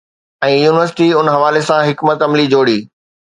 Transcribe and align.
۽ 0.45 0.53
university 0.63 1.07
ان 1.17 1.27
حوالي 1.35 1.61
سان 1.67 1.79
حڪمت 1.91 2.19
عملي 2.29 2.47
جوڙي 2.55 2.79